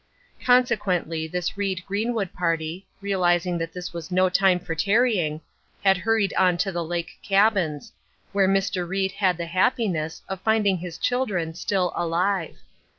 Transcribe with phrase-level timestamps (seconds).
[0.43, 5.41] Consequently this Reed Greenwood party, realizing that this was no time for tarrying,
[5.83, 7.93] had hurried on to the lake cabins,
[8.31, 8.87] where Mr.
[8.89, 12.57] Reed had the happiness of finding his children still alive.